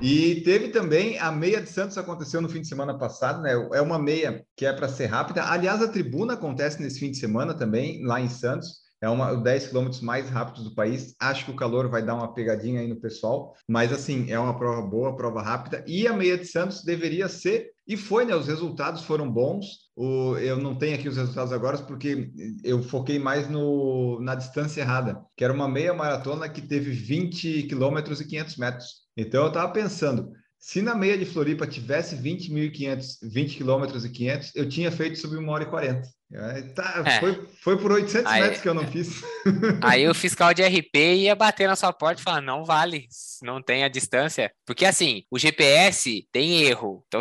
[0.00, 3.52] E teve também a meia de Santos aconteceu no fim de semana passado, né?
[3.72, 5.44] É uma meia que é para ser rápida.
[5.44, 8.84] Aliás, a tribuna acontece nesse fim de semana também, lá em Santos.
[9.00, 11.14] É uma 10 quilômetros mais rápidos do país.
[11.20, 14.58] Acho que o calor vai dar uma pegadinha aí no pessoal, mas assim, é uma
[14.58, 15.84] prova boa, prova rápida.
[15.86, 18.34] E a meia de Santos deveria ser, e foi, né?
[18.34, 19.85] Os resultados foram bons.
[19.96, 22.30] O, eu não tenho aqui os resultados agora porque
[22.62, 27.62] eu foquei mais no, na distância errada, que era uma meia maratona que teve 20
[27.62, 28.86] quilômetros e 500 metros.
[29.16, 34.52] Então eu estava pensando, se na meia de Floripa tivesse 20.500, 20 quilômetros e 500,
[34.54, 36.02] eu tinha feito sobre 1 hora e 40.
[36.74, 37.20] Tá, é.
[37.20, 39.22] foi, foi por 800 aí, metros que eu não fiz.
[39.80, 43.06] Aí o fiscal de RP ia bater na sua porta e falar: não vale,
[43.42, 44.50] não tem a distância.
[44.66, 47.20] Porque assim, o GPS tem erro, então,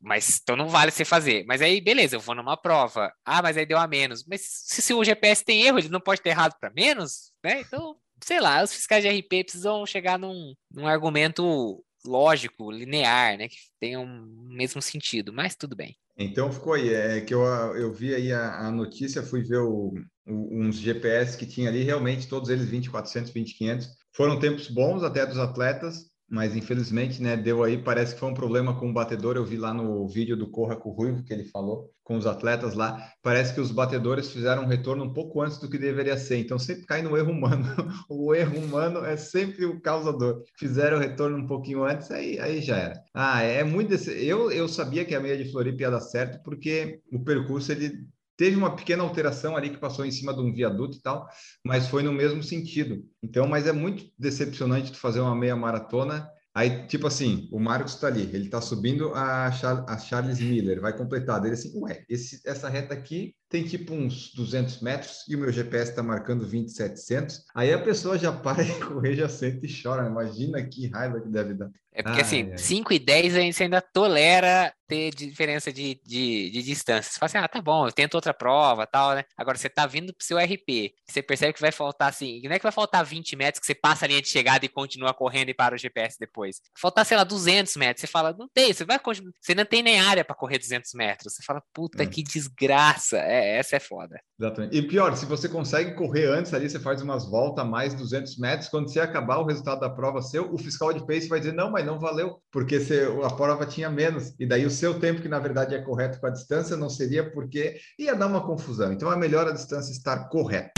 [0.00, 1.44] mas então não vale você fazer.
[1.46, 3.12] Mas aí, beleza, eu vou numa prova.
[3.24, 4.24] Ah, mas aí deu a menos.
[4.26, 7.60] Mas se, se o GPS tem erro, ele não pode ter errado para menos, né?
[7.60, 13.48] Então sei lá, os fiscais de RP precisam chegar num, num argumento lógico, linear, né?
[13.48, 15.96] Que tenha um mesmo sentido, mas tudo bem.
[16.16, 17.42] Então ficou aí, é que eu,
[17.76, 19.94] eu vi aí a, a notícia, fui ver o,
[20.26, 23.88] o, uns GPS que tinha ali, realmente todos eles 2400, 2500.
[24.12, 28.34] Foram tempos bons até dos atletas, mas infelizmente, né, deu aí, parece que foi um
[28.34, 31.32] problema com o batedor, eu vi lá no vídeo do Corra com o Ruivo que
[31.32, 35.40] ele falou com os atletas lá, parece que os batedores fizeram um retorno um pouco
[35.40, 37.64] antes do que deveria ser, então sempre cai no erro humano,
[38.10, 42.60] o erro humano é sempre o causador, fizeram o retorno um pouquinho antes, aí, aí
[42.60, 43.02] já era.
[43.14, 44.10] Ah, é muito, desse...
[44.26, 48.04] eu, eu sabia que a meia de Floripa ia dar certo, porque o percurso, ele
[48.36, 51.28] Teve uma pequena alteração ali que passou em cima de um viaduto e tal,
[51.64, 53.04] mas foi no mesmo sentido.
[53.22, 56.28] Então, mas é muito decepcionante tu fazer uma meia maratona.
[56.56, 60.80] Aí, tipo assim, o Marcos está ali, ele está subindo a, Char a, Charles Miller,
[60.80, 61.44] vai completar.
[61.44, 65.50] Ele assim, ué, esse, essa reta aqui tem tipo uns 200 metros e o meu
[65.50, 67.42] GPS está marcando 2,700.
[67.56, 70.08] Aí a pessoa já para de correr, já sente e chora.
[70.08, 71.70] Imagina que raiva que deve dar.
[71.92, 76.62] É porque assim, 5 e 10 a gente ainda tolera ter diferença de, de, de
[76.62, 77.10] distância.
[77.12, 79.24] Você fala assim, ah, tá bom, eu tento outra prova tal, né?
[79.36, 82.58] Agora você tá vindo pro seu RP, você percebe que vai faltar assim, não é
[82.58, 85.48] que vai faltar 20 metros que você passa a linha de chegada e continua correndo
[85.50, 86.60] e para o GPS depois.
[86.78, 89.82] Faltar, sei lá, 200 metros, você fala, não tem, você vai continuar, você não tem
[89.82, 91.34] nem área para correr 200 metros.
[91.34, 92.06] Você fala, puta é.
[92.06, 94.20] que desgraça, é, essa é foda.
[94.38, 94.76] Exatamente.
[94.76, 98.68] E pior, se você consegue correr antes ali, você faz umas voltas mais 200 metros,
[98.68, 101.70] quando você acabar o resultado da prova seu, o fiscal de pace vai dizer, não,
[101.70, 104.34] mas não valeu, porque você, a prova tinha menos.
[104.38, 107.30] E daí o seu tempo, que na verdade é correto com a distância, não seria
[107.30, 108.92] porque ia dar uma confusão.
[108.92, 110.72] Então é melhor a distância estar correta.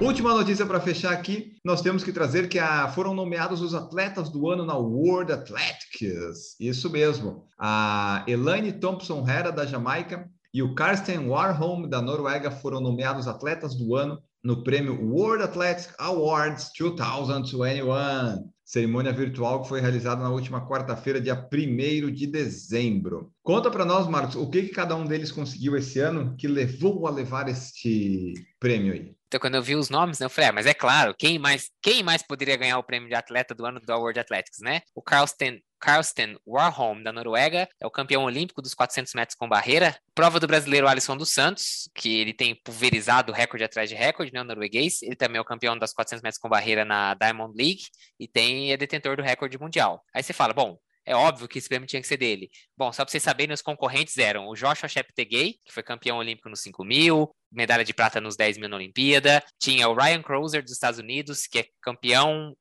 [0.00, 4.30] Última notícia para fechar aqui, nós temos que trazer que a, foram nomeados os atletas
[4.30, 6.56] do ano na World Athletics.
[6.58, 7.44] Isso mesmo.
[7.58, 13.74] A Elaine Thompson Hera, da Jamaica, e o Karsten Warholm, da Noruega, foram nomeados atletas
[13.74, 20.64] do ano no prêmio World Athletics Awards 2021 cerimônia virtual que foi realizada na última
[20.64, 23.32] quarta-feira, dia 1 de dezembro.
[23.42, 27.08] Conta para nós, Marcos, o que, que cada um deles conseguiu esse ano que levou
[27.08, 29.12] a levar este prêmio aí?
[29.26, 31.68] Então, quando eu vi os nomes, né, eu falei, ah, mas é claro, quem mais,
[31.82, 34.82] quem mais poderia ganhar o prêmio de atleta do ano do World Athletics, né?
[34.94, 39.98] O Carlsten Karsten Warholm, da Noruega, é o campeão olímpico dos 400 metros com barreira.
[40.14, 44.40] Prova do brasileiro Alisson dos Santos, que ele tem pulverizado recorde atrás de recorde, né,
[44.40, 45.02] o norueguês.
[45.02, 47.84] Ele também é o campeão das 400 metros com barreira na Diamond League
[48.18, 50.04] e tem é detentor do recorde mundial.
[50.14, 52.50] Aí você fala, bom, é óbvio que esse prêmio tinha que ser dele.
[52.76, 56.48] Bom, só para vocês saberem, os concorrentes eram o Joshua Cheptegei, que foi campeão olímpico
[56.48, 59.42] nos 5 mil, medalha de prata nos 10 mil na Olimpíada.
[59.58, 62.54] Tinha o Ryan Crozer dos Estados Unidos, que é campeão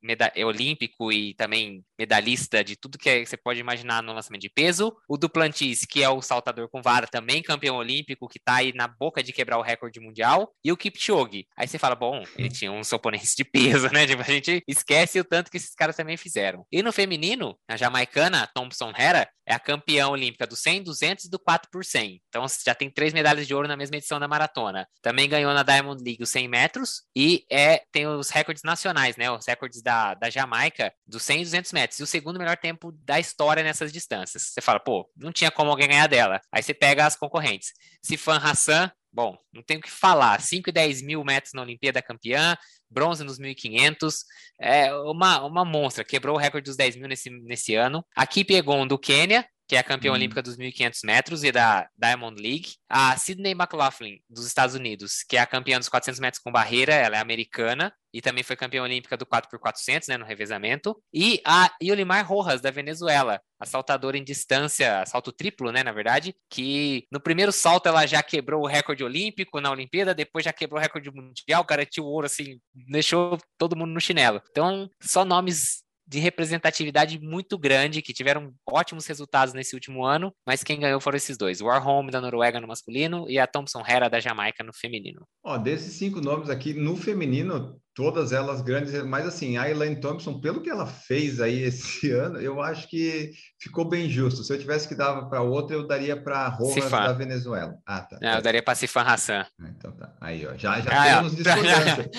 [0.46, 4.96] olímpico e também medalhista de tudo que você pode imaginar no lançamento de peso.
[5.08, 8.88] O Duplantis, que é o saltador com vara, também campeão olímpico, que está aí na
[8.88, 10.54] boca de quebrar o recorde mundial.
[10.64, 11.48] E o Kipchoge.
[11.58, 14.06] Aí você fala, bom, ele tinha uns oponentes de peso, né?
[14.10, 16.66] Tipo, a gente esquece o tanto que esses caras também fizeram.
[16.72, 21.30] E no feminino, a jamaicana Thompson Hera é a campeã olímpica do 100, 200 e
[21.30, 22.22] do 4 por 100.
[22.30, 24.88] Então já tem três medalhas de ouro na mesma edição da maratona.
[25.02, 29.32] Também ganhou na Diamond League os 100 metros e é, tem os recordes nacionais, né?
[29.32, 32.00] Os recordes da, da Jamaica dos 100 e 200 metros.
[32.00, 34.44] E o segundo melhor tempo da história nessas distâncias.
[34.44, 36.40] Você fala, pô, não tinha como alguém ganhar dela.
[36.52, 37.74] Aí você pega as concorrentes.
[38.04, 40.42] Sifan Hassan, bom, não tenho o que falar.
[40.42, 42.58] 5 e 10 mil metros na Olimpíada campeã,
[42.90, 44.16] bronze nos 1.500,
[44.60, 48.06] é uma, uma monstra, quebrou o recorde dos 10 mil nesse, nesse ano.
[48.16, 50.16] A Kip Egon do Quênia, que é a campeã hum.
[50.16, 52.74] olímpica dos 1.500 metros e da Diamond League.
[52.90, 56.94] A Sydney McLaughlin, dos Estados Unidos, que é a campeã dos 400 metros com barreira,
[56.94, 60.96] ela é americana e também foi campeã olímpica do 4x400, né, no revezamento.
[61.14, 66.36] E a Yolimar Rojas, da Venezuela, a saltadora em distância, salto triplo, né, na verdade,
[66.50, 70.80] que no primeiro salto ela já quebrou o recorde olímpico na Olimpíada, depois já quebrou
[70.80, 74.42] o recorde mundial, garantiu ouro, assim, deixou todo mundo no chinelo.
[74.50, 80.64] Então, só nomes de representatividade muito grande, que tiveram ótimos resultados nesse último ano, mas
[80.64, 84.10] quem ganhou foram esses dois: o Warholm da Noruega no masculino e a Thompson Hera
[84.10, 85.28] da Jamaica no feminino.
[85.44, 90.40] Ó, desses cinco nomes aqui, no feminino, todas elas grandes, mas assim, a Elaine Thompson,
[90.40, 94.42] pelo que ela fez aí esse ano, eu acho que ficou bem justo.
[94.42, 97.76] Se eu tivesse que dar para outra, eu daria para Rojas da Venezuela.
[97.86, 98.18] Ah, tá.
[98.22, 99.46] Não, eu daria para Sifan Hassan.
[99.60, 100.14] Ah, então tá.
[100.22, 102.10] Aí, ó, já, já ah, temos discordância.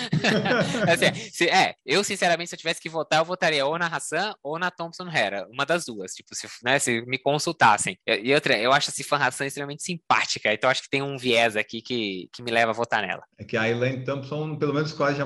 [0.93, 4.35] assim, se, é, eu sinceramente, se eu tivesse que votar, eu votaria ou na Hassan
[4.43, 7.99] ou na Thompson Hera, uma das duas, tipo, se, né, se me consultassem.
[8.07, 11.57] E outra, eu acho a Sifan Hassan extremamente simpática, então acho que tem um viés
[11.57, 13.23] aqui que, que me leva a votar nela.
[13.38, 15.16] É que a Elaine Thompson, pelo menos com as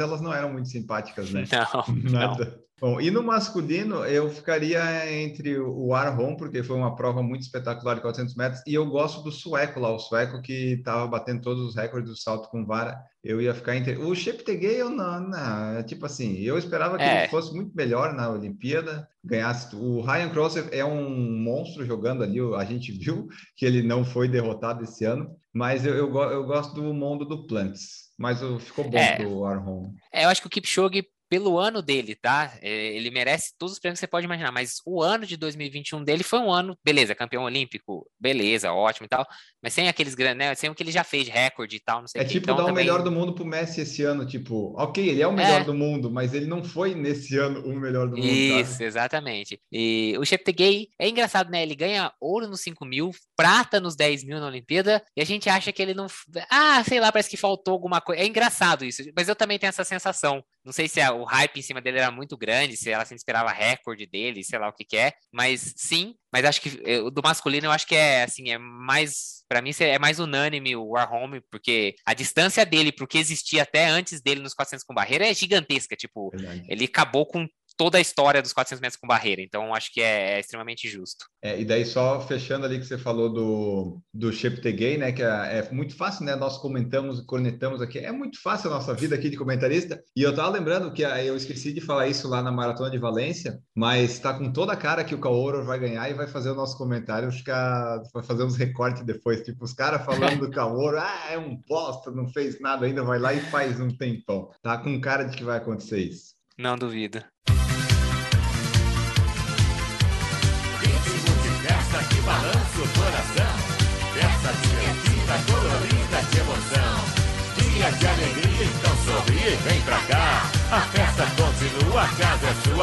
[0.00, 1.44] elas não eram muito simpáticas, né?
[1.50, 2.44] Não, Nada.
[2.44, 2.64] Não.
[2.80, 7.94] Bom, e no masculino, eu ficaria entre o Arron, porque foi uma prova muito espetacular
[7.94, 11.62] de 400 metros, e eu gosto do sueco lá, o sueco que estava batendo todos
[11.62, 12.98] os recordes do salto com vara.
[13.22, 13.96] Eu ia ficar entre.
[13.96, 15.82] O Cheptegei, eu não, não.
[15.84, 17.20] Tipo assim, eu esperava que É.
[17.22, 19.74] ele fosse muito melhor na Olimpíada, ganhasse.
[19.76, 24.28] O Ryan Crosser é um monstro jogando ali, a gente viu que ele não foi
[24.28, 28.03] derrotado esse ano, mas eu, eu, eu gosto do mundo do Plants.
[28.16, 29.16] Mas o- ficou bom É.
[29.16, 29.92] pro Arron.
[30.12, 32.52] É, eu acho que o Kipchoge, pelo ano dele, tá?
[32.62, 36.02] É, Ele merece todos os prêmios que você pode imaginar, mas o ano de 2021
[36.04, 39.26] dele foi um ano, beleza, campeão olímpico, beleza, ótimo e tal,
[39.62, 40.54] mas sem aqueles grandes, né?
[40.54, 42.32] Sem o que ele já fez de recorde e tal, não sei É o quê.
[42.34, 45.22] tipo Então, dar o também- melhor do mundo pro Messi esse ano, tipo, ok, ele
[45.22, 45.64] é o melhor É.
[45.64, 49.60] do mundo, mas ele não foi nesse ano o melhor do mundo, Isso, exatamente.
[49.72, 51.62] E o Cheptegei é engraçado, né?
[51.62, 55.48] Ele ganha ouro nos 5 mil, prata nos 10 mil na Olimpíada, e a gente
[55.48, 56.06] acha que ele não.
[56.50, 58.22] Ah, sei lá, parece que faltou alguma coisa.
[58.22, 60.42] É engraçado isso, mas eu também tenho essa sensação.
[60.64, 63.14] Não sei se a- o hype em cima dele era muito grande, se ela se
[63.14, 66.14] esperava recorde dele, sei lá o que, que é, mas sim.
[66.32, 69.44] Mas acho que eh, o do masculino eu acho que é assim, é mais.
[69.48, 73.86] Pra mim é mais unânime o Warhome, porque a distância dele pro que existia até
[73.86, 75.94] antes dele nos 400 com barreira é gigantesca.
[75.94, 76.64] Tipo, Verdade.
[76.68, 77.46] ele acabou com
[77.76, 81.26] toda a história dos 400 metros com barreira, então acho que é, é extremamente justo.
[81.42, 85.58] É, e daí só fechando ali que você falou do, do Cheptegei, né, que é,
[85.58, 89.14] é muito fácil, né, nós comentamos e cornetamos aqui, é muito fácil a nossa vida
[89.14, 92.42] aqui de comentarista, e eu tava lembrando que ah, eu esqueci de falar isso lá
[92.42, 96.08] na Maratona de Valência, mas tá com toda a cara que o Kaoro vai ganhar
[96.10, 100.04] e vai fazer o nosso comentário, ficar, vai fazer uns recortes depois, tipo, os caras
[100.04, 103.80] falando do Kaoro, ah, é um bosta, não fez nada ainda, vai lá e faz
[103.80, 106.34] um tempão, tá com cara de que vai acontecer isso.
[106.56, 107.22] Não duvido.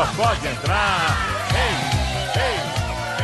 [0.02, 1.16] Sua, pode entrar.
[1.54, 2.58] Ei, ei,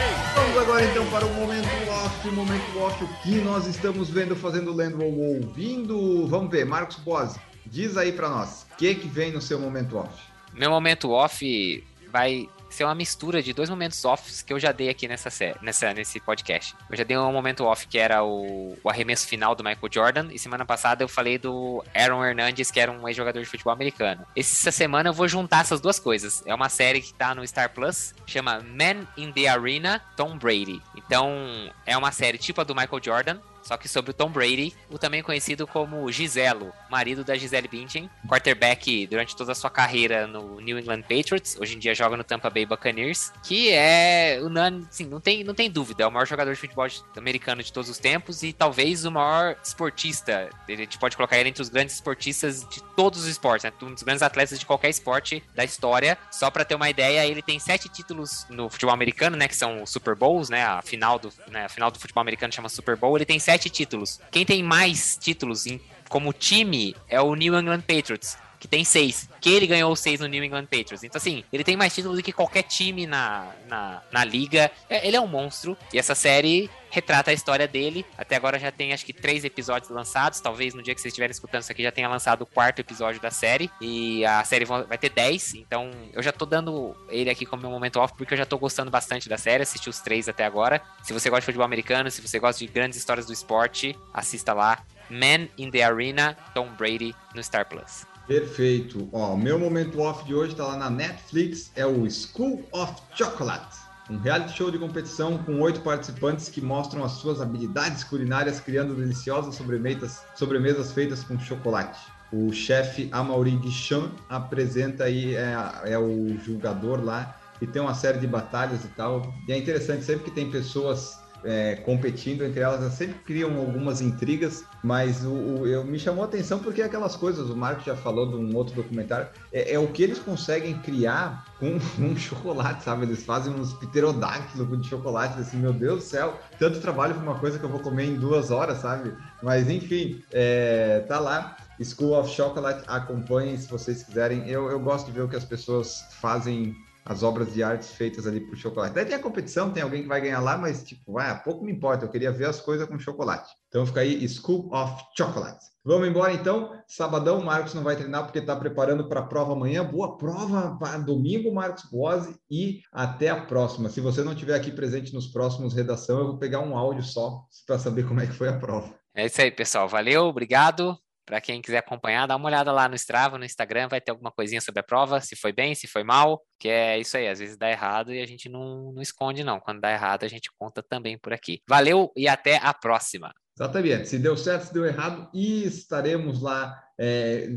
[0.02, 0.34] ei.
[0.36, 4.74] Vamos agora então para o momento off, momento off, o que nós estamos vendo, fazendo,
[4.74, 6.28] lendo ou ouvindo.
[6.28, 9.98] Vamos ver, Marcos Bose, diz aí para nós, o que que vem no seu momento
[9.98, 10.14] off?
[10.54, 14.90] Meu momento off vai ser uma mistura de dois momentos offs que eu já dei
[14.90, 16.76] aqui nessa série, nessa, nesse podcast.
[16.90, 20.28] Eu já dei um momento off que era o, o arremesso final do Michael Jordan,
[20.32, 24.26] e semana passada eu falei do Aaron Hernandez, que era um ex-jogador de futebol americano.
[24.36, 26.44] Essa semana eu vou juntar essas duas coisas.
[26.46, 30.82] É uma série que tá no Star Plus, chama Man in the Arena Tom Brady.
[30.96, 34.74] Então, é uma série tipo a do Michael Jordan, só que sobre o Tom Brady,
[34.90, 40.26] o também conhecido como Giselo, marido da Gisele Bündchen, quarterback durante toda a sua carreira
[40.26, 44.88] no New England Patriots, hoje em dia joga no Tampa Bay Buccaneers, que é, unânime,
[44.90, 47.90] assim, não tem, não tem dúvida, é o maior jogador de futebol americano de todos
[47.90, 50.50] os tempos e talvez o maior esportista.
[50.68, 53.74] A gente pode colocar ele entre os grandes esportistas de todos os esportes, né?
[53.82, 56.18] um dos grandes atletas de qualquer esporte da história.
[56.32, 59.86] Só pra ter uma ideia, ele tem sete títulos no futebol americano, né, que são
[59.86, 63.18] Super Bowls, né, a final do, né, a final do futebol americano chama Super Bowl,
[63.18, 64.20] ele tem sete títulos.
[64.32, 69.30] Quem tem mais títulos em- como time é o New England Patriots, que tem seis.
[69.40, 71.04] Que ele ganhou seis no New England Patriots.
[71.04, 74.72] Então, assim, ele tem mais títulos do que qualquer time na, na, na liga.
[74.90, 75.78] É- ele é um monstro.
[75.94, 78.06] E essa série retrata a história dele.
[78.18, 80.40] Até agora já tem, acho que, três episódios lançados.
[80.40, 83.22] Talvez no dia que vocês estiverem escutando isso aqui já tenha lançado o quarto episódio
[83.22, 83.70] da série.
[83.82, 85.54] E a série va- vai ter dez.
[85.54, 88.58] Então, eu já tô dando ele aqui como meu momento off, porque eu já tô
[88.58, 89.64] gostando bastante da série.
[89.64, 90.82] Assisti os três até agora.
[91.04, 94.54] Se você gosta de futebol americano, se você gosta de grandes histórias do esporte, assista
[94.54, 94.80] lá.
[95.10, 98.06] Man in the Arena, Tom Brady no Star Plus.
[98.28, 99.08] Perfeito.
[99.14, 102.94] Ó, o meu momento off de hoje está lá na Netflix, é o School of
[103.16, 103.78] Chocolate.
[104.10, 108.96] Um reality show de competição com oito participantes que mostram as suas habilidades culinárias criando
[108.96, 112.00] deliciosas sobremesas, sobremesas feitas com chocolate.
[112.32, 118.20] O chefe Amaury Guichon apresenta aí, é, é o julgador lá, e tem uma série
[118.20, 119.34] de batalhas e tal.
[119.48, 124.02] E é interessante, sempre que tem pessoas é, competindo entre elas, elas sempre criam algumas
[124.02, 127.84] intrigas, mas o, o- eu me chamou a atenção porque é aquelas coisas, o Marco
[127.86, 132.16] já falou de um outro documentário, é, é o que eles conseguem criar com um
[132.16, 133.06] chocolate, sabe?
[133.06, 137.40] Eles fazem uns pterodáctilos de chocolate, assim, meu Deus do céu, tanto trabalho para uma
[137.40, 139.14] coisa que eu vou comer em duas horas, sabe?
[139.42, 141.58] Mas enfim, é, tá lá.
[141.80, 144.50] School of Chocolate, acompanhem se vocês quiserem.
[144.50, 146.76] Eu, eu gosto de ver o que as pessoas fazem
[147.08, 148.94] as obras de artes feitas ali por chocolate.
[148.94, 151.72] Daí tem a competição, tem alguém que vai ganhar lá, mas tipo, ah, pouco me
[151.72, 153.50] importa, eu queria ver as coisas com chocolate.
[153.70, 155.66] Então fica aí School of Chocolate.
[155.86, 156.70] Vamos embora então.
[156.86, 159.86] Sabadão, Marcos não vai treinar porque está preparando para a prova amanhã.
[159.86, 163.88] Boa prova para domingo, Marcos Boase, e até a próxima.
[163.88, 167.42] Se você não estiver aqui presente nos próximos redação, eu vou pegar um áudio só
[167.66, 168.94] para saber como é que foi a prova.
[169.16, 169.88] É isso aí, pessoal.
[169.88, 170.98] Valeu, obrigado.
[171.28, 174.32] Para quem quiser acompanhar, dá uma olhada lá no Strava, no Instagram, vai ter alguma
[174.32, 177.40] coisinha sobre a prova, se foi bem, se foi mal, que é isso aí, às
[177.40, 179.60] vezes dá errado e a gente não, não esconde, não.
[179.60, 181.62] Quando dá errado, a gente conta também por aqui.
[181.68, 183.34] Valeu e até a próxima.
[183.60, 184.08] Exatamente.
[184.08, 186.82] Se deu certo, se deu errado, e estaremos lá.
[186.98, 187.50] É,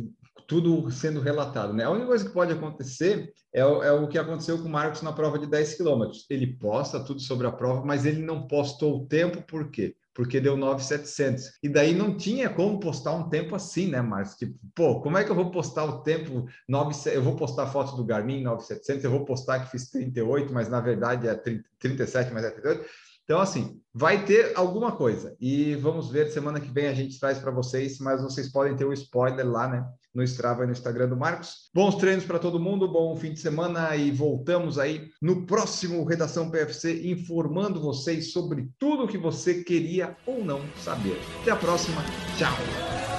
[0.51, 1.85] tudo sendo relatado, né?
[1.85, 5.13] A única coisa que pode acontecer é, é, o que aconteceu com o Marcos na
[5.13, 6.27] prova de 10 quilômetros.
[6.29, 9.95] Ele posta tudo sobre a prova, mas ele não postou o tempo, por quê?
[10.21, 11.53] Porque deu 9,700.
[11.63, 14.35] E daí não tinha como postar um tempo assim, né, Marcos?
[14.35, 17.97] Tipo, pô, como é que eu vou postar o tempo 9, eu vou postar foto
[17.97, 22.35] do Garmin 9,700, eu vou postar que fiz 38, mas na verdade é 30, 37,
[22.35, 22.85] mas é 38.
[23.25, 25.35] Então, assim, vai ter alguma coisa.
[25.41, 28.85] E vamos ver, semana que vem a gente traz para vocês, mas vocês podem ter
[28.85, 29.87] o um spoiler lá, né?
[30.15, 31.71] No Strava e no Instagram do Marcos.
[31.75, 36.51] Bons treinos para todo mundo, bom fim de semana e voltamos aí no próximo Redação
[36.51, 41.19] PFC informando vocês sobre tudo o que você queria ou não saber.
[41.43, 42.03] Até a próxima,
[42.37, 43.10] tchau!